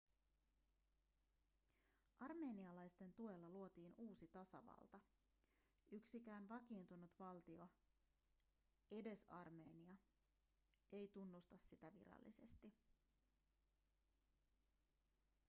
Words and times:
armenialaisten 2.19 3.13
tuella 3.13 3.49
luotiin 3.49 3.93
uusi 3.97 4.27
tasavalta 4.27 4.99
yksikään 5.91 6.49
vakiintunut 6.49 7.11
valtio 7.19 7.67
edes 8.91 9.25
armenia 9.29 9.95
ei 10.91 11.07
tunnusta 11.07 11.57
sitä 11.57 11.93
virallisesti 11.93 12.73